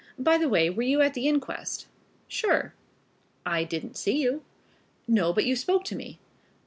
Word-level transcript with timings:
"By 0.17 0.39
the 0.39 0.49
way, 0.49 0.67
were 0.71 0.81
you 0.81 1.01
at 1.01 1.13
the 1.13 1.27
inquest?" 1.27 1.85
"Sure." 2.27 2.73
"I 3.45 3.63
didn't 3.63 3.95
see 3.97 4.19
you." 4.19 4.43
"No, 5.07 5.31
but 5.31 5.45
you 5.45 5.55
spoke 5.55 5.83
to 5.83 5.95
me." 5.95 6.17